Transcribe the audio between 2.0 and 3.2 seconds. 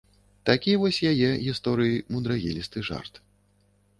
мудрагелісты жарт.